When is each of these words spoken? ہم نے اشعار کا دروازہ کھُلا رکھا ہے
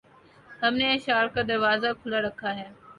ہم 0.61 0.73
نے 0.75 0.87
اشعار 0.93 1.27
کا 1.33 1.41
دروازہ 1.49 1.87
کھُلا 2.01 2.19
رکھا 2.21 2.55
ہے 2.57 2.67